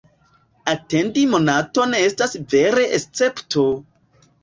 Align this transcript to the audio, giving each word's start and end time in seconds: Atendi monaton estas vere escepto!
Atendi 0.73 1.27
monaton 1.35 1.95
estas 2.01 2.37
vere 2.57 2.91
escepto! 3.01 3.71